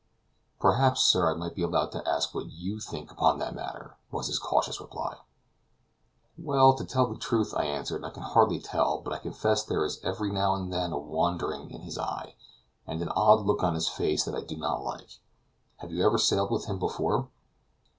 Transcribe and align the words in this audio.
"Perhaps, 0.59 1.01
sir, 1.03 1.29
I 1.31 1.35
might 1.37 1.53
be 1.53 1.61
allowed 1.61 1.91
to 1.91 2.09
ask 2.09 2.33
what 2.33 2.51
YOU 2.51 2.79
think 2.79 3.11
upon 3.11 3.37
that 3.37 3.53
matter," 3.53 3.97
was 4.09 4.25
his 4.25 4.39
cautious 4.39 4.81
reply. 4.81 5.15
"Well, 6.39 6.73
to 6.73 6.89
say 6.89 7.05
the 7.07 7.17
truth," 7.19 7.53
I 7.55 7.65
answered. 7.65 8.03
"I 8.03 8.09
can 8.09 8.23
hardly 8.23 8.59
tell; 8.59 8.99
but 8.99 9.13
I 9.13 9.19
confess 9.19 9.63
there 9.63 9.85
is 9.85 9.99
every 10.03 10.31
now 10.31 10.55
and 10.55 10.73
then 10.73 10.91
a 10.91 10.97
wandering 10.97 11.69
in 11.69 11.81
his 11.81 11.99
eye, 11.99 12.33
and 12.87 12.99
an 13.03 13.09
odd 13.09 13.45
look 13.45 13.61
on 13.61 13.75
his 13.75 13.87
face 13.87 14.25
that 14.25 14.33
I 14.33 14.41
do 14.41 14.57
not 14.57 14.83
like. 14.83 15.19
Have 15.77 15.91
you 15.91 16.03
ever 16.03 16.17
sailed 16.17 16.49
with 16.49 16.65
him 16.65 16.79
before?" 16.79 17.29